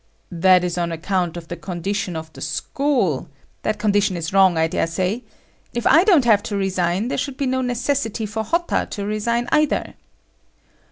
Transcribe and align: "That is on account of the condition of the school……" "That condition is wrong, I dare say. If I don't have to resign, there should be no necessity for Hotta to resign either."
"That 0.31 0.63
is 0.63 0.79
on 0.79 0.91
account 0.91 1.37
of 1.37 1.47
the 1.47 1.55
condition 1.55 2.15
of 2.15 2.33
the 2.33 2.41
school……" 2.41 3.29
"That 3.61 3.77
condition 3.77 4.17
is 4.17 4.33
wrong, 4.33 4.57
I 4.57 4.65
dare 4.65 4.87
say. 4.87 5.21
If 5.75 5.85
I 5.85 6.03
don't 6.05 6.25
have 6.25 6.41
to 6.49 6.57
resign, 6.57 7.09
there 7.09 7.19
should 7.19 7.37
be 7.37 7.45
no 7.45 7.61
necessity 7.61 8.25
for 8.25 8.43
Hotta 8.43 8.87
to 8.89 9.05
resign 9.05 9.47
either." 9.51 9.93